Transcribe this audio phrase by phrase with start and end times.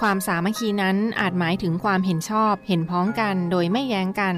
[0.00, 4.36] ความสามัคคีนั้นอาจหมายถึงความเห็นชอบเห็นพ้องกันโดยไม่แย้งกัน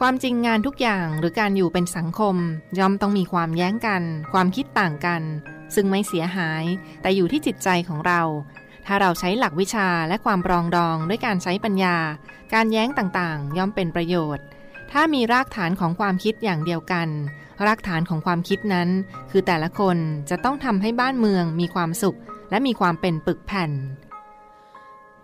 [0.00, 2.36] ความจริงงานทุกอย่างหรือการอยู่เป็นสังคม
[2.78, 4.02] ย่อมต้องมีความแย้งกัน
[4.32, 5.22] ความคิดต่างกัน
[5.74, 6.64] ซึ่งไม่เสียหาย
[7.02, 8.22] แต่อยู่ที่จิตใจของเรา
[8.86, 11.96] ถ้าเราใช้หลักวิชาและความปรองดองด้วยการใช้ปัญญา
[12.54, 14.44] การแย้งต่างๆ ย่อมเป็นประโยชน์
[14.92, 17.08] ถ้ามีรากฐานของความคิดอย่างเดียวกัน
[17.66, 18.88] รากฐานของความคิดนั้น
[19.30, 19.96] คือแต่ละคน
[20.30, 22.18] จะต้องทำให้บ้านเมืองมีความสุข
[22.50, 23.70] และมีความเป็นปึกแผ่น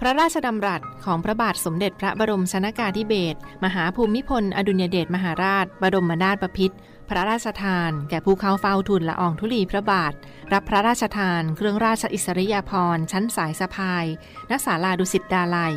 [0.05, 6.77] พระราชดำรัสของพระบาทสมเด็จพระบรมชนากาธิเบศรมหาภูมิพล อดุลยเดชมหาราช บรมนาถบพิตร
[7.09, 10.13] พระราชทาน แก่ผู้เข้าเฝ้าทูลละอองธุลีพระบาท
[10.53, 14.07] รับพระราชทาน เครื่องราชอิสริยาภรณ์ชั้นสายสะพาย
[14.51, 15.75] ณศาลาดุสิตดาลัย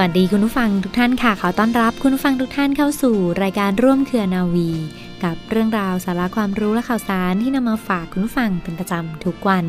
[0.00, 4.70] วัสดีคุณผู้ฟังทุกท่านค่ะ ขอต้อนรับคุณผู้ฟังทุกท่านเข้าสู่ รายการร่วมเครือนาวี
[5.24, 9.64] กับเรื่องราวสาระความรู้และข่าวสารที่นำมาฝากคุณผู้ฟังเป็นประจำทุกวัน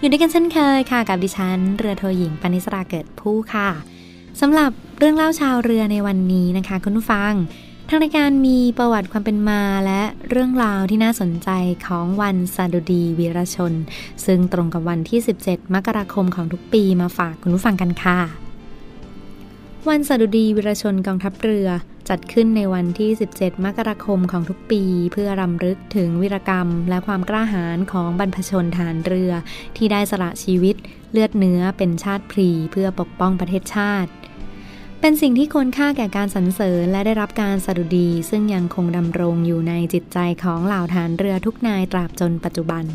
[0.00, 3.68] อยู่ด้วยกันเช่นเคยค่ะ กับดิฉัน เรือโทหญิงปณิสราเกิดผู้ค่ะ
[4.40, 7.32] สำหรับเรื่องเล่าชาวเรือในวันนี้นะคะ คุณผู้ฟัง
[7.88, 11.48] ทางรายการมีประวัติความเป็นมาและเรื่องราวที่น่าสนใจ
[11.86, 13.72] ของวันสดุดีวีรชน
[14.26, 18.51] ซึ่งตรงกับวันที่ 17 มกราคมของทุกปีมาฝากคุณผู้ฟังกันค่ะ
[19.90, 21.68] วันสดุดีวิรชนกองทัพเรือ
[22.08, 29.32] จัดขึ้นในวันที่ 17 มกราคมของทุกปี เพื่อรำลึกถึงวิรกรรม และความกล้าหาญของบรรพชนฐานเรือ
[29.76, 30.76] ที่ได้สละชีวิต
[31.12, 34.10] เลือดเนื้อเป็นชาติพรีเพื่อปกป้องประเทศชาติ
[35.00, 42.86] เป็นสิ่งที่ควรค่าแก่การสรรเสริญและได้รับการสดุดี ซึ่งยังคงดำรงอยู่ในจิตใจของเหล่าฐานเรือทุกนายตราบจนปัจจุบัน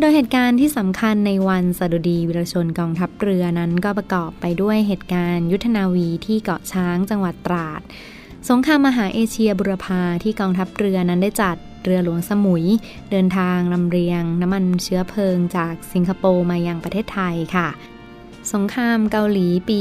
[0.00, 7.80] โดยเหตุการณ์ที่สำคัญในวันสดุดีวิรชนกองทัพเรือนั้นก็ประกอบไปด้วยเหตุการณ์ยุทธนาวีที่เกาะช้างจังหวัดตราด
[8.48, 12.64] สงครามมหาเอเชียบุรพาที่กองทัพเรือนั้นได้จัดเรือหลวงสมุย
[13.10, 17.68] เดินทางลำเรียง น้ำมันเชื้อเพลิงจากสิงคโปร์มายังประเทศไทยค่ะ
[18.52, 19.80] สงครามเกาหลีปี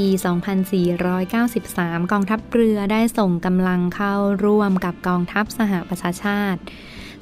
[1.26, 6.62] 2493 กองทัพเรือได้ส่งกำลังเข้าร่วมกับกองทัพสหประชาชาติ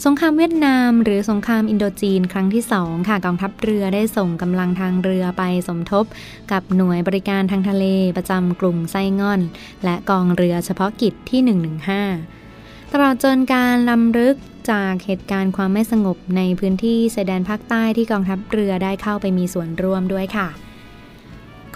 [0.04, 6.06] สงครามเวียดนาม หรือสงครามอินโดจีน ครั้งที่ 2 ค่ะกองทัพเรือได้ส่งกำลังทางเรือไปสมทบ
[6.52, 7.86] กับหน่วยบริการทางทะเล
[8.18, 9.42] ประจำกลุ่มไส้ง่อน
[9.84, 11.42] และกองเรือเฉพาะกิจที่
[12.18, 14.36] 115 ตลอดจนการลำลึก
[14.72, 20.48] จากเหตุการณ์ความไม่สงบในพื้นที่ชายแดนภาคใต้ที่กองทัพเรือได้เข้าไปมีส่วนร่วมด้วยค่ะ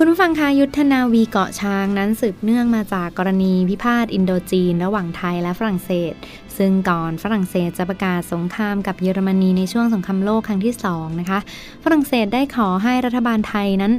[0.02, 6.14] คุณผู้ฟังคะยุทธนาวีเกาะช้างนั้นสืบเนื่องมาจากกรณีพิพาทอินโดจีน ระหว่างไทยและฝรั่งเศส
[6.58, 11.40] ซึ่งก่อนฝรั่งเศสจะประกาศสงครามกับเยอรมนีในช่วงสงครามโลกครั้งที่ 2 นะคะ
[11.84, 13.94] ฝรั่งเศสได้ขอให้รัฐบาลไทยนั้น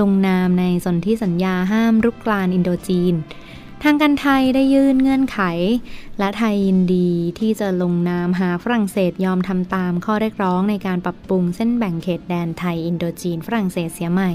[0.00, 3.14] ลงนามในสนธิสัญญาห้ามรุกรานอินโดจีน
[3.82, 5.40] ทางการไทยได้ยื่นเงื่อนไข
[6.18, 14.32] และไทยยินดีที่จะลงนามหาฝรั่งเศสยอมทำตามข้อเรียกร้องในการปรับปรุงเส้นแบ่งเขตแดนไทยอินโดจีนฝรั่งเศสเสียใหม่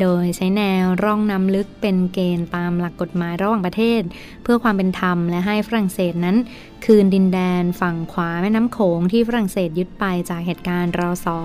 [0.00, 4.02] โดยใช้แนวร่องน้ำลึกเป็นเกณฑ์ตามหลักกฎหมายระหว่างประเทศ
[4.42, 6.36] เพื่อความเป็นธรรมและให้ฝรั่งเศสนั้น
[6.84, 11.36] คืนดินแดนฝั่งขวาแม่น้ำโขงที่ฝรั่งเศสยึดไปจากเหตุการณ์รอสอ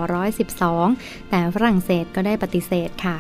[0.61, 3.17] 112 แต่ฝรั่งเศสก็ได้ปฏิเสธค่ะ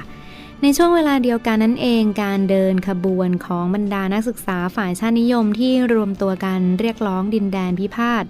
[0.63, 8.23] ในช่วงเวลาเดียวกันนั้นเองการเดินขบวนของบรรดานักศึกษาฝ่ายชาตินิยมที่รวมตัวกันเรียกร้องดินแดนพิพาท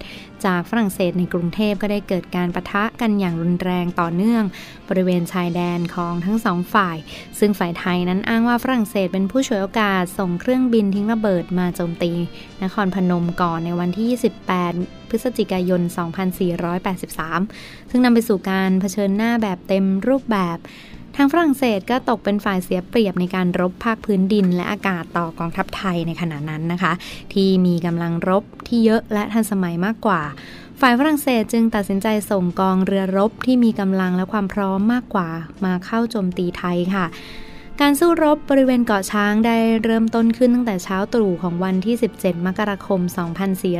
[0.45, 4.43] จากฝรั่งเศสในกรุงเทพก็ได้เกิดการประทะกันอย่างรุนแรงต่อเนื่อง
[4.89, 6.97] บริเวณชายแดนของทั้งสองฝ่าย
[7.39, 12.11] ซึ่งฝ่ายไทยนั้นอ้างว่าฝรั่งเศสเป็นผู้ฉวยโอกาสส่งเครื่องบินทิ้งระเบิดมาโจมตี
[12.63, 14.07] นครพนมก่อนในวันที่
[14.61, 15.81] 28 พฤศจิกายน
[17.05, 20.57] 2483 ซึ่งนำไปสู่การเผชิญหน้าแบบเต็มรูปแบบ
[21.15, 26.93] ทางฝรั่งเศสก็ตกเป็นฝ่ายเสียเปรียบในการรบภาคพื้นดินและอากาศต่อกองทัพไทยในขณะนั้นนะคะ
[27.33, 30.21] ที่มีกำลังรบที่เยอะและทันสมัยมากกว่า
[30.81, 35.29] ฝ่ายฝรั่งเศสจึงตัดสินใจส่งกองเรือรบที่มีกำลังและความพร้อมมากกว่า
[35.65, 37.05] มาเข้าโจมตีไทยค่ะ
[37.81, 42.99] การสู้รบบริเวณเกาะช้างได้เริ่มต้นขึ้นตั้งแต่เช้าตรู่ของวันที่ 17 มกราคม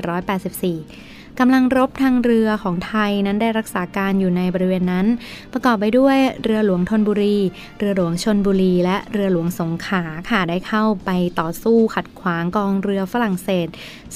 [0.06, 5.06] 2484 กำลังรบทางเรือของไทยนั้นได้รักษาการอยู่ในบริเวณนั้น
[5.54, 7.38] ประกอบไปด้วยเรือหลวงธนบุรี
[7.80, 11.10] เรือหลวงชนบุรี และเรือหลวงสงขลาค่ะได้เข้าไป
[11.40, 13.68] ต่อสู้ขัดขวางกองเรือฝรั่งเศส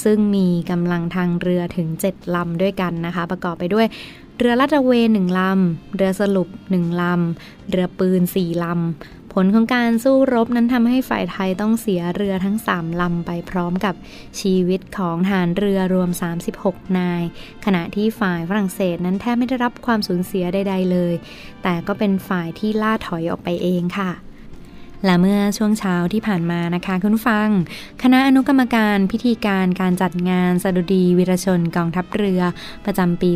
[0.04, 3.86] ซึ่งมีกำลังทางเรือถึง 7 ลำด้วยกันนะคะ ประกอบไปด้วย
[4.38, 13.96] เรือลาดตระเวนหนึ่งลำ เรือสรุปหนึ่งลำ เรือปืนสี่ลำ ผลของการสู้รบนั้นทำให้ฝ่ายไทยต้องเสียเรือทั้งสามลำไปพร้อมกับ
[14.40, 16.10] ชีวิตของฐานเรือรวม
[16.54, 17.24] 36 นาย
[17.66, 21.14] ขณะที่ฝ่ายฝรั่งเศสนั้นแทบไม่ได้รับความสูญเสียใด ๆ เลย
[21.64, 24.12] แต่ก็เป็นฝ่ายที่ล่าถอยออกไปเองค่ะ
[25.06, 27.50] และเมื่อช่วงเช้าที่ผ่านมานะคะคุณฟัง
[28.04, 32.42] คณะอนุกรรมการพิธีการการจัดงานสดุดีวิรชนกองทัพเรือ
[32.86, 33.32] ประจำปี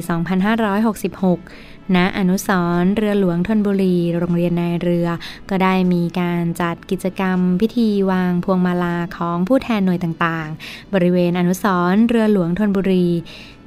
[0.87, 2.50] 2566 ณอนุส
[2.81, 5.07] รเรือหลวงธนบุรี โรงเรียนนายเรือ
[5.50, 13.07] ก็ได้มีการจัดกิจกรรม พิธีวางพวงมาลาของผู้แทนหน่วยต่างๆ บริเวณอนุสรเรือหลวงธนบุรี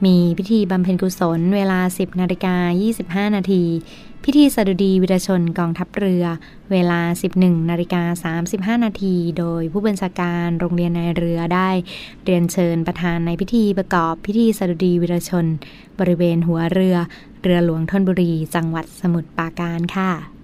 [0.04, 2.56] มีพิธีบำเพ็ญกุศลเวลา 10นาฬิกา
[3.26, 3.64] 25 นาที
[4.28, 6.24] พิธีสดุดีวิรชนกองทัพเรือ
[6.70, 7.00] เวลา
[7.36, 8.34] 11นาฬิกา
[8.76, 11.70] 35 นาที โดยผู้บัญชาการโรงเรียนนายเรือได้
[12.24, 15.46] เรียนเชิญประธานในพิธีประกอบพิธีสดุดีวิรชน
[15.98, 16.96] บริเวณหัวเรือ
[17.48, 20.35] รือหลวงทนบุรี จังหวัดสมุทรปราการค่ะ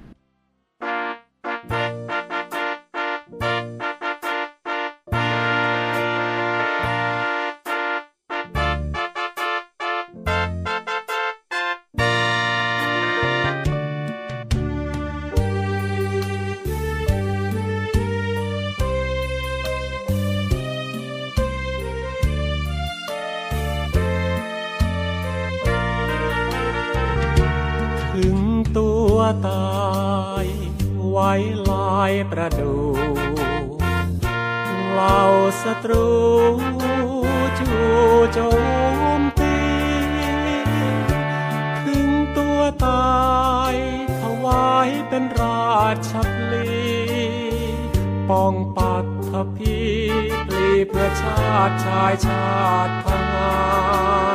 [51.60, 52.52] าติชายชา
[52.86, 53.54] ติทหา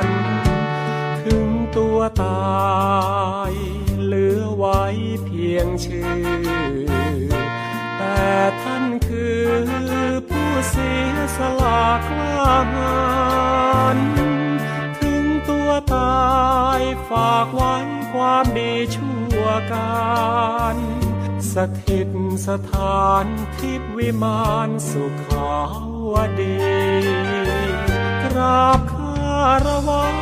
[0.05, 0.07] ร
[1.23, 1.47] ถึง
[1.77, 3.53] ตัวตาย
[4.03, 4.83] เหลือไว้
[5.25, 6.87] เพียงชื่อ
[7.97, 8.27] แต่
[8.61, 9.47] ท่านคือ
[10.29, 12.97] ผู้เสียสละกล้าหา
[13.95, 13.97] ญ
[14.99, 16.27] ถึงตัวตา
[16.79, 17.75] ยฝากไว้
[18.11, 19.43] ความดีชั่ว
[19.73, 20.77] การ
[21.53, 21.55] ส
[21.85, 22.09] ถิต
[22.47, 23.25] สถาน
[23.57, 25.53] ทิพวิมานสุขา
[25.95, 25.96] ว
[26.39, 26.57] ดี
[28.23, 29.31] กราบคา
[29.65, 30.15] รวัง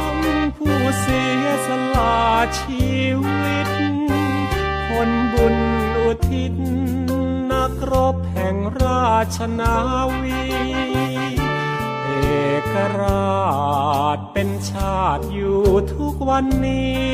[0.57, 2.17] ผู้เสียสละ
[2.59, 2.89] ชี
[3.23, 3.69] วิต
[5.07, 5.57] ลบุญ
[5.97, 6.53] อุทิศ
[7.51, 9.75] นักรบแห่งราชนา
[10.19, 10.43] วี
[12.05, 12.11] เอ
[12.73, 13.45] กรา
[14.17, 15.61] ชเป็นชาติอยู่
[15.93, 17.09] ทุกวันนี้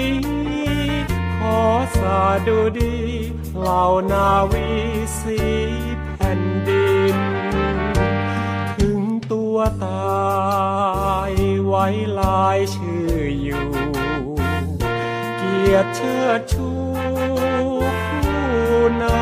[1.38, 1.62] ขอ
[2.00, 2.96] สาดูดี
[3.60, 4.68] เหล่านาวี
[5.20, 5.40] สี
[9.62, 11.34] ตัวตาย
[11.66, 11.86] ไว้
[12.20, 13.12] ลายชื่อ
[13.42, 13.68] อยู่
[15.38, 16.70] เกียรติเชิดชู
[18.22, 19.22] คู่นา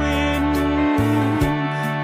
[0.00, 0.46] วิน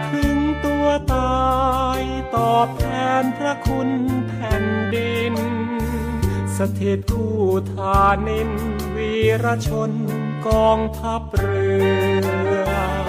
[0.08, 1.52] ถึงตัวตา
[1.98, 2.00] ย
[2.36, 2.84] ตอบแท
[3.22, 3.90] นพระคุณ
[4.28, 4.64] แผ่น
[4.94, 5.34] ดิน
[6.56, 7.40] สถิตคู่
[7.72, 8.50] ทานิน
[8.94, 9.12] วี
[9.44, 9.92] รชน
[10.46, 11.66] กองทัพเรื
[12.66, 13.01] อ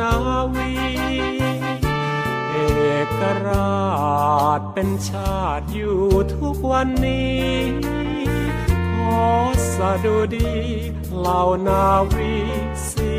[0.00, 0.14] นา
[0.54, 0.72] วี
[2.50, 2.56] เอ
[3.18, 6.00] กราชเป็นชาติอยู่
[6.34, 7.48] ทุกวันนี้
[8.92, 9.26] ขอ
[9.74, 10.52] สะดุดี
[11.18, 12.34] เหล่านาวี
[12.88, 13.12] สี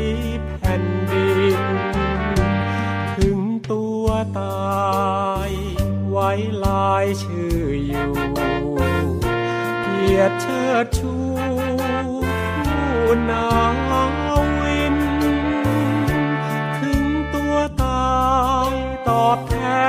[0.58, 1.60] แผ่นดิน
[3.16, 3.38] ถึง
[3.70, 4.06] ตัว
[4.40, 5.50] ตาย
[6.10, 6.30] ไว้
[6.64, 8.12] ลายชื่ออยู่
[9.82, 11.14] เกียรติเชิดชู
[12.66, 13.46] ผู้นา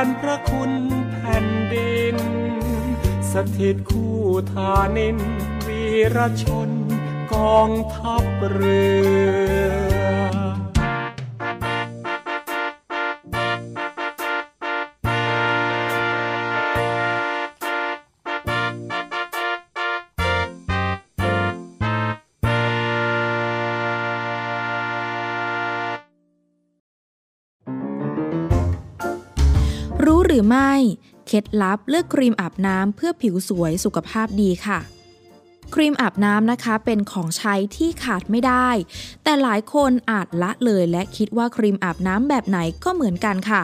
[0.03, 0.71] นพระคุณ
[1.11, 2.17] แผ่นดิน
[3.31, 4.19] สถิตคู่
[4.51, 5.17] ทานิน
[5.65, 5.83] วี
[6.15, 6.69] รชน
[7.33, 8.85] กองทัพเรื
[9.93, 9.94] อ
[30.03, 30.71] รู้หรือไม่
[31.27, 34.79] เคล็ดลับเลือกครีมอาบน้ำเพื่อผิวสวยสุขภาพดีค่ะ
[35.73, 38.69] ครีมอาบน้ำนะคะเป็นของใช้ที่ขาดไม่ได้
[39.23, 43.63] แต่หลายคนอาจละเลยและคิดว่าครีมอาบน้ำแบบไหนก็เหมือนกันค่ะ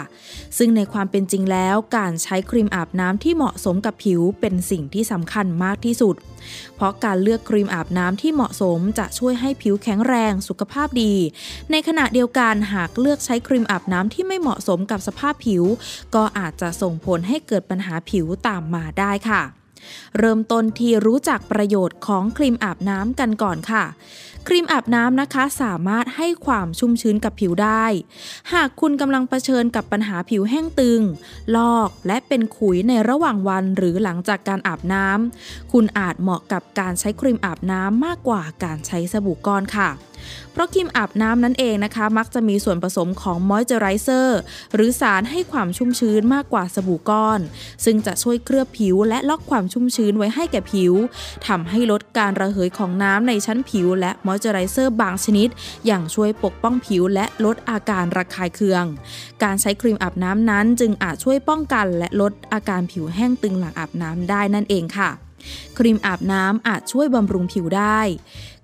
[0.57, 6.15] ซึ่งในความเป็นจริงแล้วการใช้ครีมอาบน้ำที่เหมาะสมกับผิวเป็นสิ่งที่สำคัญมากที่สุด
[6.75, 11.13] เพราะการเลือกครีมอาบน้ำที่เหมาะสมจะช่วยให้ผิวแข็งแรงสุขภาพดี
[11.71, 15.63] ในขณะเดียวกันหากเลือกใช้ครีมอาบน้ำที่ไม่เหมาะสมกับสภาพผิว
[16.15, 19.60] ก็อาจจะส่งผลให้เกิดปัญหาผิวตามมาได้ค่ะ
[20.17, 23.85] เริ่มต้นที่รู้จักประโยชน์ของครีมอาบน้ำกันก่อนค่ะ
[24.47, 27.85] ครีมอาบน้ำนะคะสามารถให้ความชุ่มชื้นกับผิวได้
[28.53, 31.01] หากคุณกำลังเผชิญกับปัญหาผิวแห้งตึง
[31.55, 39.89] ลอกและเป็นขุยในระหว่างวันหรือหลังจากการอาบน้ำคุณอาจเหมาะกับการใช้ครีมอาบน้ำมากกว่าการใช้สบู่ก้อนค่ะ
[40.51, 44.39] เพราะครีมอาบน้ำนั่นเองนะคะ มักจะมีส่วนผสมของมอยเจอไรเซอร์
[44.75, 47.39] หรือสารให้ความชุ่มชื้นมากกว่าสบู่ก้อน
[47.85, 50.93] ซึ่งจะช่วยเคลือบผิวและล็อกความชุ่มชื้นไว้ให้แก่ผิว
[51.47, 55.49] ทำให้ลดการระเหยของน้ำในชั้นผิว และมอยเจอไรเซอร์บางชนิด
[55.85, 58.85] อย่างช่วยปกป้องผิวและลดอาการระคายเคือง
[59.43, 65.11] การใช้ครีมอาบน้ำนั้น จึงอาจช่วยป้องกันและลดอาการผิวแห้งตึงหลังอาบน้ำได้นั่นเองค่ะ
[65.77, 67.99] ครีมอาบน้ำอาจช่วยบำรุงผิวได้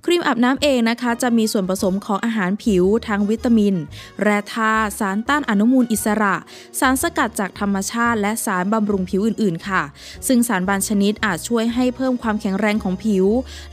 [0.09, 3.75] ครีมอาบน้ำเองนะคะ จะมีส่วนผสมของอาหารผิว ทั้งวิตามิน
[4.21, 6.35] แร่ธาตุสารต้านอนุมูลอิสระ
[6.79, 9.83] สารสกัดจากธรรมชาติ และสารบำรุงผิวอื่นๆ ค่ะ
[10.27, 13.25] ซึ่งสารบางชนิดอาจช่วยให้เพิ่มความแข็งแรงของผิว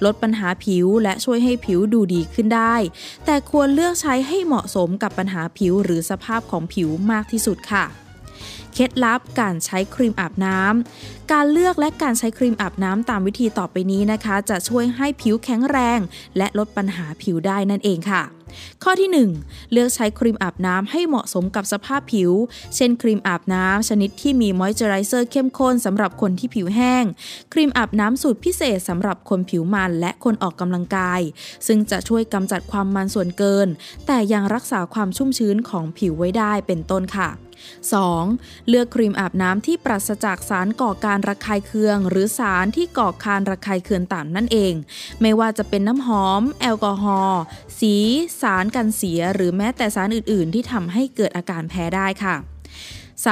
[0.04, 2.74] ลดปัญหาผิว และช่วยให้ผิวดูดีขึ้นได้
[3.24, 8.03] แต่ควรเลือกใช้ให้เหมาะสมกับปัญหาผิวหรือสภาพของผิวมากที่สุดค่ะ
[8.74, 16.00] เคล็ดลับการใช้ครีมอาบน้ำการเลือกและการใช้ครีมอาบน้ำตามวิธีต่อไปนี้นะคะ จะช่วยให้ผิวแข็งแรง
[16.36, 18.22] และลดปัญหาผิวได้นั่นเองค่ะ
[18.82, 22.30] ข้อที่ 1 เลือกใช้ครีมอาบน้ำให้เหมาะสมกับสภาพผิว
[22.76, 27.04] เช่น ครีมอาบน้ำชนิดที่มีมอยเจอไรเซอร์เข้มข้นสำหรับคนที่ผิวแห้ง
[27.52, 31.20] ครีมอาบน้ำสูตรพิเศษสำหรับคนผิวมันและคนออกกำลังกาย
[31.66, 33.68] ซึ่งจะช่วยกำจัดความมันส่วนเกิน
[34.06, 37.30] แต่ยังรักษาความชุ่มชื้นของผิวไว้ได้เป็นต้นค่ะ
[37.92, 38.68] 2.
[38.68, 44.74] เลือกครีมอาบน้ำที่ปราศจากสารก่อการระคายเคือง หรือสารที่ก่อการระคายเคืองต่ำนั่นเอง
[45.20, 47.42] ไม่ว่าจะเป็นน้ำหอม แอลกอฮอล์
[47.80, 47.94] สี
[48.40, 52.53] สารกันเสีย หรือแม้แต่สารอื่น ๆ ที่ทำให้เกิดอาการแพ้ได้ค่ะ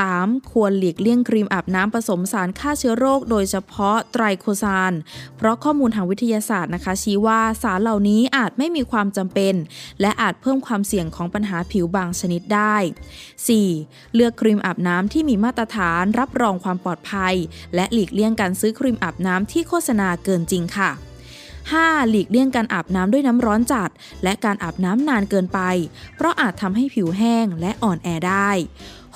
[0.00, 0.50] 3.
[0.50, 4.92] ควรหลีกเลี่ยงครีมอาบน้ำผสมสารฆ่าเชื้อโรค โดยเฉพาะไตรโคซาน
[5.37, 9.54] เพราะข้อมูลทางวิทยาศาสตร์นะคะ ชี้ว่าสารเหล่านี้อาจไม่มีความจำเป็น
[10.00, 12.76] และอาจเพิ่มความเสี่ยงของปัญหาผิวบางชนิดได้
[13.46, 14.14] 4.
[14.14, 17.34] เลือกครีมอาบน้ำที่มีมาตรฐานรับรองความปลอดภัย
[17.75, 20.90] และหลีกเลี่ยงการซื้อครีมอาบน้ำที่โฆษณาเกินจริงค่ะ
[21.50, 22.11] 5.
[22.11, 23.90] หลีกเลี่ยงการอาบน้ำด้วยน้ำร้อนจัด
[24.22, 25.61] และการอาบน้ำนานเกินไป
[26.16, 28.50] เพราะอาจทำให้ผิวแห้งและอ่อนแอได้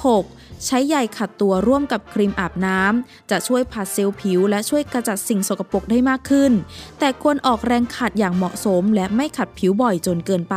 [0.04, 0.45] 6.
[0.64, 6.52] ใช้ใยขัดตัวร่วมกับครีมอาบน้ำ จะช่วยผัดเซลล์ผิว และช่วยกระจัดสิ่งสกปรกได้มากขึ้น
[6.98, 10.56] แต่ควรออกแรงขัดอย่างเหมาะสม และไม่ขัดผิวบ่อยจนเกินไป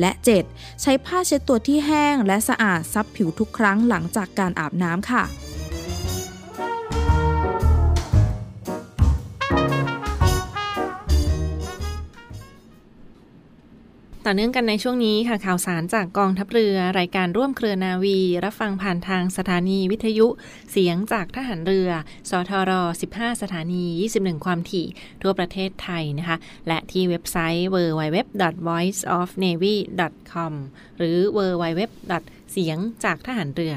[0.00, 0.10] และ
[0.46, 0.82] 7.
[0.82, 5.24] ใช้ผ้าเช็ดตัวที่แห้งและสะอาดซับผิวทุกครั้งหลังจากการอาบน้ำค่ะ
[14.26, 20.26] ต่อเนื่องกันในช่วงนี้ค่ะข่าวสารจากกองทัพเรือ รายการร่วมเครือนาวี รับฟังผ่านทางสถานีวิทยุ
[20.70, 21.90] เสียงจากทหารเรือ
[22.30, 22.72] สทร
[23.10, 23.84] 15 สถานี
[24.18, 24.86] 21 ความถี่
[25.22, 26.36] ทั่วประเทศไทยนะคะ
[26.68, 30.52] และที่เว็บไซต์ www.voiceofnavy.com
[30.98, 31.80] หรือ www
[32.52, 33.74] เสียงจากทหารเรือ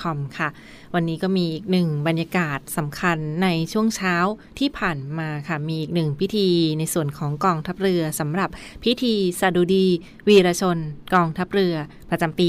[0.00, 0.48] .com ค่ะ
[0.94, 4.14] วันนี้ก็มีอีกหนึ่งบรรยากาศสำคัญในช่วงเช้า
[4.58, 8.50] ที่ผ่านมาค่ะ มีอีกหนึ่งพิธีในส่วนของกองทัพเรือสำหรับ
[8.84, 9.86] พิธีสดุดี
[10.28, 10.78] วีรชน
[11.14, 11.74] กองทัพเรือ
[12.10, 12.48] ประจำปี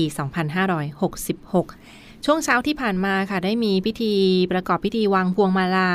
[0.63, 4.13] 2566 ช่วงเช้าที่ผ่านมาค่ะได้มีพิธี
[4.51, 5.91] ประกอบพิธีวางพวงมาลา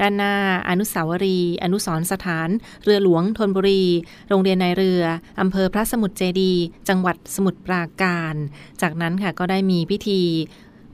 [0.00, 0.34] ด้านหน้า
[0.68, 2.48] อนุสาวรีย์อนุสรสถาน
[2.84, 3.84] เรือหลวงธนบุรี
[4.28, 5.02] โรงเรียนในเรือ
[5.40, 6.52] อำเภอพระสมุทรเจดี
[6.88, 8.34] จังหวัดสมุทรปราการ
[8.82, 10.20] จากนั้นค่ะก็ได้มีพิธี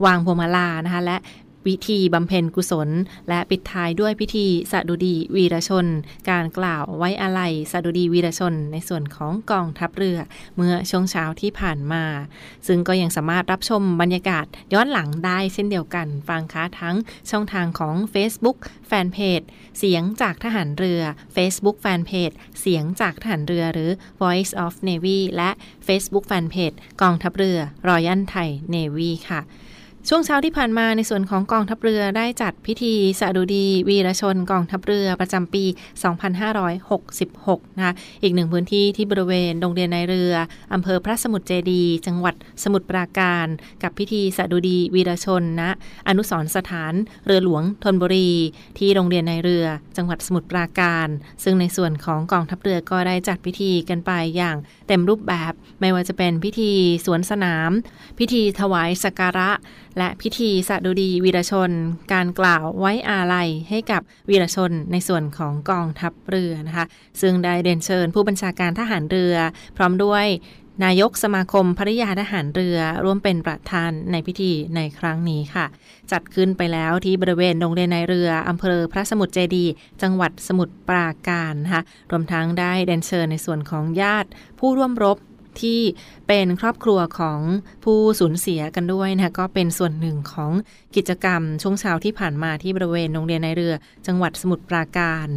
[0.04, 1.16] วางพวงมาลานะคะและ
[1.66, 2.88] พิธีบำเพ็ญกุศล
[3.28, 5.86] และปิดท้ายด้วยพิธีสดุดีวีรชน
[6.30, 10.18] การกล่าวไว้อาลัยสดุดีวีรชน ในส่วนของกองทัพเรือ
[10.56, 12.04] เมื่อช่วงเช้าที่ผ่านมา
[12.66, 16.96] ซึ่งก็ยังสามารถรับชมบรรยากาศย้อนหลังได้เช่นเดียวกันฟังค้าทั้ง
[17.30, 18.56] ช่องทางของ Facebook
[18.86, 19.40] แฟนเพจ
[19.78, 21.00] เสียงจากทหารเรือ
[21.36, 22.30] Facebook แฟนเพจ
[22.60, 23.90] เสียงจากทหารเรือหรือ
[24.22, 25.50] Voice of Navy และ
[25.86, 29.42] Facebook แฟนเพจกองทัพเรือรอยันไทย Navy ค่ะ
[30.10, 35.64] ช่วงเช้าที่ผ่านมาในส่วนของกองทัพเรือได้จัดพิธีสดุดีวีรชนกองทัพเรือประจำปี
[36.90, 40.32] 2566 นะคะ อีกหนึ่งพื้นที่ที่บริเวณโรงเรียนในเรือ
[40.72, 43.46] อำเภอพระสมุทรเจดี จังหวัดสมุทรปราการ
[43.82, 45.70] กับพิธีสดุดีวีรชนณนะ
[46.08, 46.94] อนุสรสถาน
[47.26, 48.30] เรือหลวงธนบุรี
[48.78, 51.08] ที่โรงเรียนในเรือ จังหวัดสมุทรปราการ
[51.44, 54.56] ซึ่งในส่วนของกองทัพเรือก็ได้จัดพิธีกันไปอย่าง
[54.88, 56.72] เต็มรูปแบบ ไม่ว่าจะเป็นพิธี
[57.06, 57.70] สวนสนาม
[58.18, 59.50] พิธีถวายสักการะ
[59.98, 61.70] และพิธีสดุดีวีรชน
[62.12, 66.86] การกล่าวไว้อาลัยให้กับวีรชนในส่วนของกองทัพเรือนะคะ
[67.20, 69.34] ซึ่งได้เดินเชิญผู้บัญชาการทหารเรือ
[69.76, 70.26] พร้อมด้วย
[70.84, 75.66] นายกสมาคมภริยาทหารเรือร่วมเป็นประธานในพิธีในครั้งนี้ค่ะ
[76.12, 79.64] จัดขึ้นไปแล้วที่บริเวณโรงเรียนในเรืออำเภอพระสมุทรเจดี
[80.02, 85.16] จังหวัดสมุทรปราการนะคะรวมทั้งได้เดินเชิญในส่วนของญาติ ผู้ร่วมรบ
[85.62, 85.80] ที่
[86.28, 87.40] เป็นครอบครัวของ
[87.84, 90.52] ผู้สูญเสียกันด้วยนะคะก็เป็นส่วนหนึ่งของ
[90.96, 93.74] กิจกรรมช่วงเช้าที่ผ่านมาที่บริเวณโรงเรียนในเรือ
[94.06, 95.28] จังหวัดสมุทรปราการ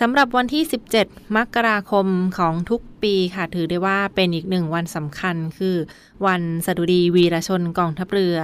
[0.00, 0.64] สำหรับวันที่
[0.98, 2.06] 17 มกราคม
[2.38, 5.76] ของทุกปีค่ะ ถือได้ว่าเป็นอีกหนึ่งวันสำคัญคือ
[6.26, 8.36] วันสดุดีวีรชนกองทัพเรือ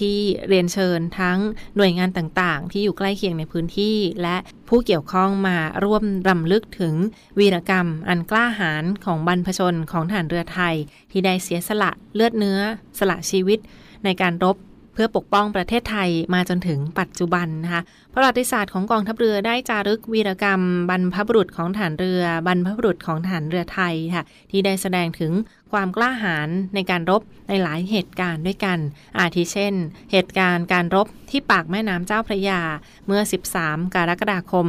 [0.00, 1.38] ที่เรียนเชิญทั้ง
[1.76, 4.36] หน่วยงานต่างๆ ที่อยู่ใกล้เคียงในพื้นที่ และ
[4.68, 6.94] ผู้เกี่ยวข้องมาร่วมรำลึกถึง
[7.38, 10.74] วีรกรรม อันกล้าหาญของบรรพชนของฐานเรือไทย
[11.10, 12.58] ที่ได้เสียสละเลือดเนื้อ
[12.98, 13.58] สละชีวิต
[14.04, 14.56] ในการรบ
[14.96, 17.82] เพื่อปกป้องประเทศไทยมาจนถึงปัจจุบันนะคะ
[18.14, 25.32] ประวัติศาสตร์ของกองทัพเรือได้จารึกวีรกรรม บรรพบุรุษของฐานเรือบรรพบุรุษของฐานเรือไทยค่ะที่ได้แสดงถึง
[25.72, 28.78] ความกล้าหาญในการรบในหลายเหตุการณ์ด้วยกัน
[29.18, 29.74] อาทิเช่น
[30.12, 32.60] เหตุการณ์การรบที่ปากแม่น้ำเจ้าพระยา
[33.06, 33.22] เมื่อ
[33.56, 34.68] 13 กรกฎาคม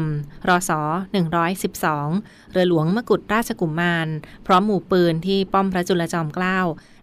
[0.49, 0.71] รศ
[1.61, 4.07] 112 เรือหลวงมกุฎราชกุมมาร
[4.45, 6.59] พร้อมหมู่ปืนที่ป้อมพระจุลจอมเกล้า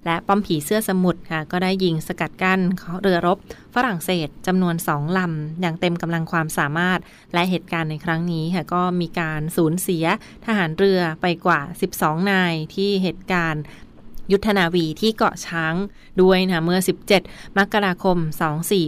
[0.06, 2.60] และป้อมผีเสื้อสมุทรค่ะก็ได้ยิงสกัดกั้น
[3.02, 3.38] เรือรบ
[3.74, 6.98] ฝรั่งเศสจำนวนสองลำ อย่างเต็มกำลังความสามารถ
[7.34, 10.04] และเหตุการณ์ในครั้งนี้ค่ะก็มีการสูญเสีย
[10.46, 11.60] ทหารเรือไปกว่า
[11.94, 13.62] 12 นายที่เหตุการณ์
[14.32, 15.74] ยุทธนาวีที่เกาะช้าง
[16.22, 16.80] ด้วยนะเมื่อ
[17.18, 18.18] 17 มกราคม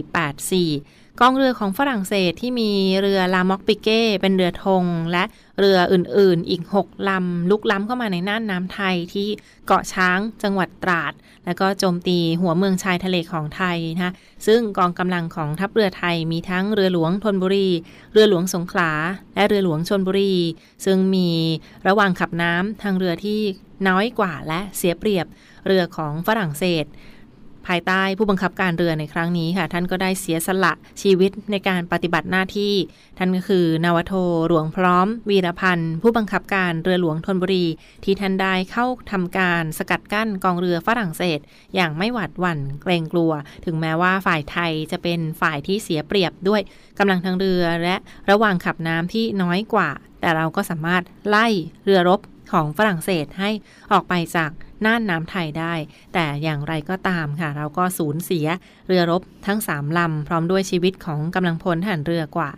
[0.03, 5.23] 2484 กองเรือของฝรั่งเศสที่มีเรือลามอกปิเก้ เป็นเรือธงและ
[5.59, 9.27] เรืออื่นๆ อีก 6 ลำ ลุกล้ำเข้ามาในน่านน้ำไทยที่
[9.67, 11.13] เกาะช้างจังหวัดตราด
[11.45, 14.13] แล้วก็โจมตีหัวเมืองชายทะเลของไทยนะ
[14.47, 17.69] ซึ่งกองกำลังของทัพเรือไทยมีทั้งเรือหลวงธนบุรี
[18.13, 18.91] เรือหลวงสงขลา
[19.35, 20.35] และเรือหลวงชนบุรี
[20.85, 21.29] ซึ่งมี
[21.87, 23.39] ระหว่างขับน้ำทางเรือที่
[23.87, 25.25] น้อยกว่าและเสียเปรียบ
[25.65, 26.85] เรือของฝรั่งเศส
[27.67, 32.73] ภายใต้ผู้บังคับการเรือในครั้งนี้ค่ะ ท่านก็ได้เสียสละชีวิตในการปฏิบัติหน้าที่
[33.17, 34.13] ท่านก็คือนาวโท
[34.47, 37.65] หลวงพร้อม วีรพันธ์ผู้บังคับการเรือหลวงธนบุรี
[38.03, 41.39] ที่ท่านได้เข้าทำการสกัดกั้นกองเรือฝรั่งเศส
[41.75, 43.31] อย่างไม่หวาดหวั่นเกรงกลัว
[43.65, 46.61] ถึงแม้ว่าฝ่ายไทยจะเป็นฝ่ายที่เสียเปรียบด้วย
[46.99, 47.95] กำลังทางเรือและ
[48.29, 49.89] ระหว่างขับน้ำที่น้อยกว่า
[50.21, 51.47] แต่เราก็สามารถไล่
[51.83, 52.19] เรือรบ
[52.51, 53.49] ของฝรั่งเศสให้
[53.91, 54.51] ออกไปจาก
[54.85, 55.73] น่านน้ำไทยได้
[56.13, 58.47] แต่อย่างไรก็ตามค่ะ เราก็สูญเสีย
[58.87, 62.49] เรือรบทั้ง 3 ลำ พร้อมด้วยชีวิตของกำลังพลทหารเรือกว่า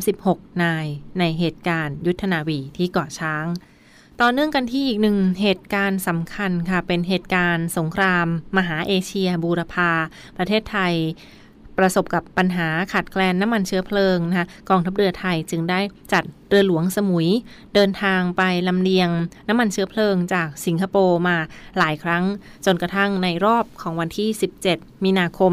[0.00, 0.86] 36 นาย
[1.18, 3.46] ในเหตุการณ์ยุทธนาวีที่เกาะช้าง
[4.20, 9.90] ต่อเนื่องกันที่อีกหนึ่งเหตุการณ์สำคัญค่ะ เป็นเหตุการณ์สงคราม มหาเอเชียบูรพา
[10.36, 10.94] ประเทศไทย
[11.78, 15.80] ประสบกับปัญหาขาดแคลนน้ำมันเชื้อเพลิงนะคะกองทัพเรือไทยจึงได้
[16.12, 17.28] จัดเรือหลวงสมุย
[17.74, 19.08] เดินทางไปลำเลียง
[19.48, 21.36] น้ำมันเชื้อเพลิงจากสิงคโปร์มา
[21.78, 22.24] หลายครั้ง
[22.64, 24.28] จนกระทั่งในรอบของวันที่
[24.66, 25.52] 17 มีนาคม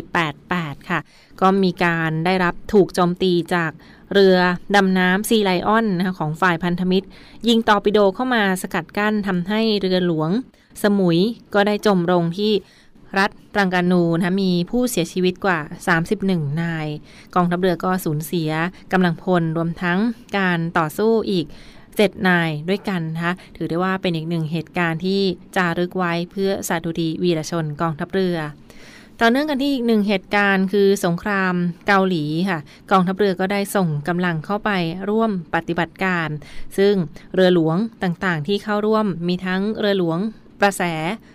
[0.00, 1.00] 2488 ค่ะ
[1.40, 3.72] ก็มีการได้รับถูกโจมตีจาก
[4.12, 4.36] เรือ
[4.74, 7.06] ดำน้ำซีไลออนนะคะของฝ่ายพันธมิตร
[7.48, 10.30] ยิงตอร์ปิโดเข้ามาสกัดกั้นทำให้เรือหลวง
[10.82, 11.18] สมุย
[11.54, 12.52] ก็ได้จมลงที่
[13.18, 15.60] รัฐรังกานูนะมีผู้เสียชีวิตกว่า
[16.10, 16.86] 31 นาย
[17.34, 18.50] กองทัพเรือก็สูญเสีย
[18.92, 19.98] กำลังพลรวมทั้ง
[20.38, 21.46] การต่อสู้อีก
[21.86, 25.20] 7นายด้วยกันนะคะถือได้ว่าเป็นอีกหนึ่งเหตุการณ์ที่
[25.56, 28.38] จารึกไว้เพื่อสาธุดีวีรชนกองทัพเรือ
[29.20, 31.54] ต่อเนื่องกันที่อีกหนึ่งเหตุการณ์คือสงคราม
[31.86, 32.58] เกาหลีค่ะ
[32.90, 34.70] กองทัพเรือก็ได้ส่งกำลังเข้าไป
[35.10, 36.28] ร่วมปฏิบัติการ
[36.78, 36.94] ซึ่ง
[37.34, 40.18] เรือหลวงต่างๆ ที่เข้าร่วมมีทั้งเรือหลวง
[40.62, 40.82] ประแส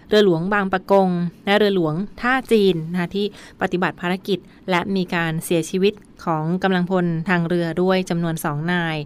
[0.09, 1.09] เรือหลวงบางปะกง
[1.45, 3.25] และเรือหลวงท่าจีนนะที่
[3.61, 5.93] ปฏิบัติภารกิจ และมีการเสียชีวิต
[6.25, 8.97] ของกำลังพลทางเรือด้วยจำนวนสองนาย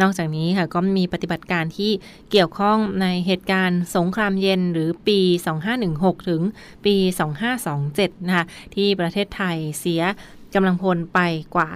[0.00, 1.90] นอกจากนี้ค่ะก็มีปฏิบัติการที่
[2.30, 5.20] เกี่ยวข้องในเหตุการณ์สงครามเย็นหรือปี
[5.74, 6.42] 2516 ถึง
[6.84, 6.94] ปี
[7.62, 10.02] 2527 นะคะที่ประเทศไทยเสีย
[10.54, 11.20] กำลังพลไป
[11.54, 11.70] กว่า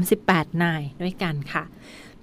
[0.00, 1.64] 38 นายด้วยกันค่ะ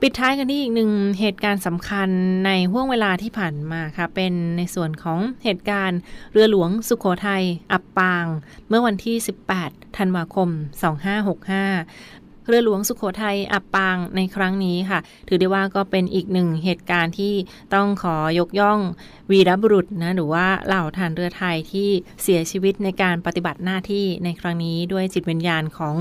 [0.05, 2.09] ปิดท้ายกันที่อีกหนึ่งเหตุการณ์สำคัญ
[2.45, 5.99] ในห่วงเวลาที่ผ่านมาค่ะ เป็นในส่วนของเหตุการณ์
[6.31, 8.25] เรือหลวงสุขโขทัยอับปาง
[8.67, 9.15] เมื่อวันที่
[9.57, 10.49] 18 ธันวาคม
[11.61, 17.33] 2565 เรือหลวงสุขโขทัยอับปางในครั้งนี้ค่ะ ถือได้ว่าก็เป็นอีกหนึ่งเหตุการณ์ที่
[17.73, 18.79] ต้องขอยกย่อง
[19.31, 21.89] วีรบุรุษนะหรือว่าเหล่าทหารเรือไทยที่
[22.23, 25.95] เสียชีวิตในการปฏิบัติหน้าที่ในครั้งนี้ด้วยจิตวิญญาณของ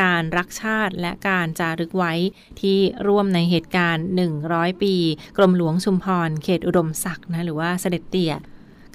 [0.00, 2.12] การรักชาติและการจารึกไว้
[2.60, 4.06] ที่ร่วมในเหตุการณ์
[4.44, 4.94] 100 ปี
[5.36, 8.34] กรมหลวงชุมพรเขตอุดมศักดิ์นะหรือว่าเสด็จเตี่ย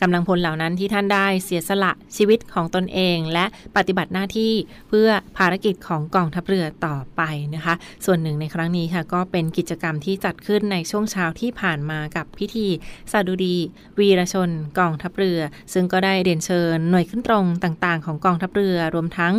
[0.01, 3.45] กำลังพลเหล่านั้นที่ท่านได้เสียสละชีวิตของตนเอง และ
[3.77, 4.53] ปฏิบัติหน้าที่
[4.89, 7.21] เพื่อภารกิจของกองทัพเรือต่อไป
[7.55, 12.67] นะคะ ส่วนหนึ่งในครั้งนี้ค่ะก็เป็นกิจกรรมที่จัดขึ้นในช่วงเช้าที่ผ่านมากับพิธี
[13.11, 13.55] สาดุดี
[13.99, 15.39] วีรชนกองทัพเรือ
[15.73, 19.33] ซึ่งก็ได้เรียนเชิญหน่วยขึ้นตรงต่างๆ ของกองทัพเรือรวมทั้ง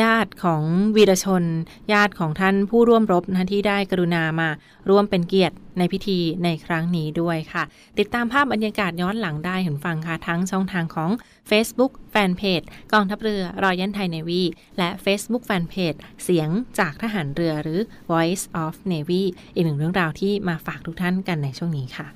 [0.00, 0.62] ญาติของ
[0.96, 1.44] วีรชน
[1.92, 4.48] ญาติของท่านผู้ร่วมรบนะที่ได้กรุณามา
[4.90, 7.62] ร่วมเป็นเกียรติในพิธีในครั้งนี้ด้วยค่ะ
[7.98, 11.10] ติดตามภาพบรรยากาศย้อนหลังได้เห็นฟังค่ะ ทั้งช่องทางของ
[11.50, 14.42] Facebook Fanpage กองทัพเรือรอยันไทยเนวี
[14.78, 17.80] และ Facebook Fanpage เสียงจากทหารเรือหรือ
[18.10, 19.22] Voice of Navy
[19.54, 22.08] อีกหนึ่งเรื่องราวที่มาฝากทุกท่านกันในช่วงนี้ค่ะ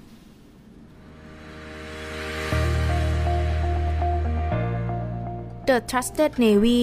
[5.69, 6.83] The Trusted Navy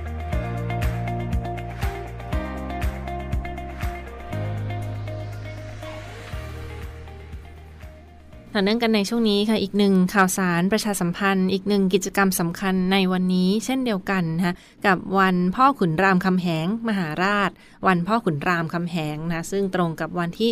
[8.55, 17.51] ต่อเนื่องกันในช่วงนี้ค่ะอีกหนึ่งข่าวสารประชาสัมพันธ์ อีกหนึ่งกิจกรรมสำคัญในวันนี้ เช่นเดียวกันนะคะกับวันพ่อขุนรามคำแหง มหาราช
[17.87, 20.51] วันพ่อขุนรามคำแหงนะซึ่งตรงกับวันที่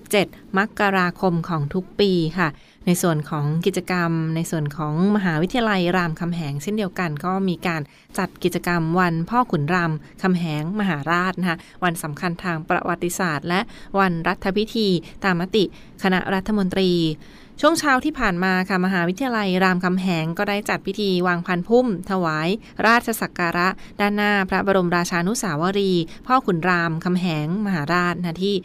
[0.00, 2.48] 17 มกราคมของทุกปีค่ะ
[2.86, 7.82] ในส่วนของกิจกรรม ในส่วนของมหาวิทยาลัยรามคำแหงเช่นเดียวกัน ก็มีการ
[8.18, 9.92] จัดกิจกรรมวันพ่อขุนราม
[10.22, 13.60] คำแหงมหาราชนะคะวันสำคัญทางประวัติศาสตร์ และ
[13.98, 14.88] วันรัฐพิธี
[15.24, 15.64] ตามมติ
[16.02, 16.90] คณะรัฐมนตรี
[17.60, 22.48] ช่วงเช้าที่ผ่านมาค่ะมหาวิทยาลัยรามคำแหงก็ได้จัดพิธีวางพันพุ่ม ถวาย
[22.86, 23.68] ราชสักการะ
[24.00, 25.92] ด้านหน้าพระบรมราชานุสาวรี
[26.26, 28.56] พ่อขุนรามคำแหงมหาราชนะที่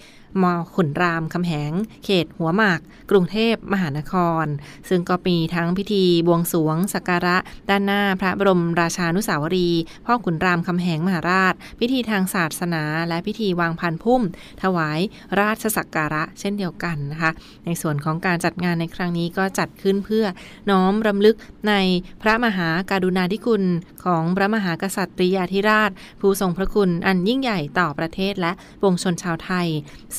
[0.44, 1.72] มขุนรามคำแหง
[2.06, 2.80] เขตหัวหมาก
[3.12, 4.14] กรุงเทพมหานค
[4.44, 4.46] ร
[4.90, 7.38] ซึ่งก็มีทั้งพิธีบวงสวงสักการะ
[7.70, 9.70] ด้านหน้าพระบรมราชานุสาวรี
[10.06, 14.22] พ่อขุนรามคำแหงมหาราช พิธีทางศาสนา และพิธีวางพันพุ่ม
[14.64, 15.00] ถวาย
[15.40, 17.32] ราชสักการะเช่นเดียวกันนะคะ
[17.66, 20.26] ในส่วนของการจัดงานในครั้งนี้ก็จัดขึ้นเพื่อ
[20.70, 21.36] น้อมรำลึก
[21.68, 21.74] ใน
[22.22, 23.64] พระมหาการุณาธิคุณ
[24.06, 28.52] ของพระมหากษัตริยาธิราช ผู้ทรงพระคุณอันยิ่งใหญ่ต่อประเทศและ
[28.84, 29.68] วงชนชาวไทย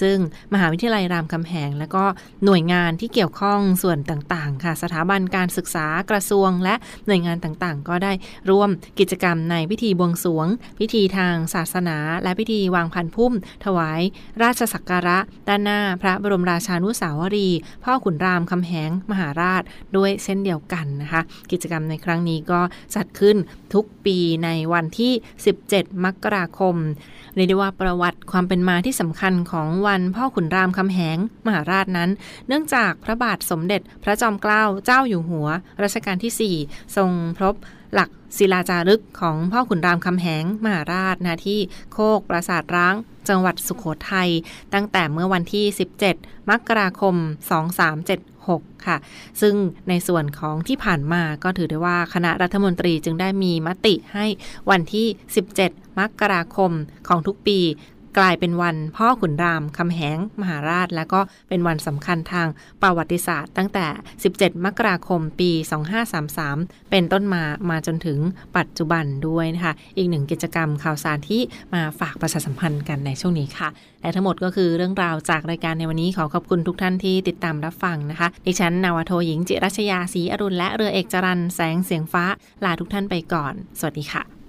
[0.01, 0.19] ซึ่ง
[0.53, 2.05] มหาวิทยาลัยรามคำแหง และก็
[2.45, 6.75] หน่วยงานที่เกี่ยวข้องส่วนต่างๆ ค่ะ สถาบันการศึกษากระทรวง และ
[7.07, 8.13] หน่วยงานต่างๆ ก็ได้
[8.51, 10.47] ร่วมกิจกรรมในพิธีบวงสวง
[10.79, 13.33] พิธีทางศาสนา และพิธีวางพันพุ่ม
[13.65, 14.01] ถวาย
[14.43, 17.49] ราชสักการะ ด้านหน้าพระบรมราชานุสาวรี
[17.85, 19.63] พ่อขุนรามคำแหง มหาราช
[19.97, 22.61] ด้วยเช่นเดียวกันนะคะ กิจกรรมในครั้งนี้ก็
[22.95, 23.37] จัดขึ้น
[23.75, 25.13] ทุกปีในวันที่
[25.59, 26.77] 17 มกราคม
[27.35, 32.11] เรียกได้ว่าประวัติความเป็นมาที่สำคัญของวันพ่อขุนรามคำแหง มหาราชนั้น
[32.49, 35.49] เนื่องจากพระบาทสมเด็จพระจอมเกล้าเจ้าอยู่หัว
[35.83, 37.55] รัชกาลที่ 4 ทรงพบ
[37.95, 41.61] หลักศิลาจารึกของพ่อขุนรามคำแหง มหาราชนะที่
[41.93, 42.95] โคกปราสาทร้าง
[43.29, 44.31] จังหวัดสุขโขทัย
[44.75, 45.65] ตั้งแต่เมื่อวันที่
[46.09, 47.15] 17 มกราคม
[48.01, 48.97] 2376 ค่ะ
[49.41, 49.55] ซึ่ง
[49.89, 54.27] ในส่วนของที่ผ่านมาก็ถือได้ว่าคณะรัฐมนตรีจึงได้มีมติให้
[54.71, 55.07] วันที่
[55.53, 56.73] 17 มกราคม
[57.09, 57.59] ของทุกปี
[58.19, 62.49] กลายเป็นวันพ่อขุนรามคำแหงมหาราช และก็เป็นวันสำคัญทาง
[62.83, 63.87] ประวัติศาสตร์ ตั้งแต่
[64.27, 65.51] 17 มกราคมปี
[66.21, 68.19] 2533 เป็นต้นมามาจนถึง
[68.57, 71.43] ปัจจุบันด้วยนะคะ อีกหนึ่งกิจกรรมข่าวสารที่
[71.75, 73.69] มาฝากประชาสัมพันธ์กันในช่วงนี้ค่ะ
[74.03, 82.25] และทั้งหมดก็คือเรื่องราวจากรายการในวันนี้ขอขอบคุณทุกท่านที่ติดตามรับฟังนะคะ ดิฉันนาวโทหญิงจิรัชยาศรีอรุณและเรือเอกจรันแสงเสียงฟ้า
[82.65, 84.40] ลาทุกท่านไปก่อน สวัสดีค่ะ